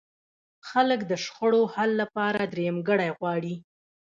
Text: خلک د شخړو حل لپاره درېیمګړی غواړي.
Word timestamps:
خلک 0.69 0.99
د 1.11 1.13
شخړو 1.23 1.61
حل 1.73 1.91
لپاره 2.01 2.41
درېیمګړی 2.53 3.09
غواړي. 3.17 3.55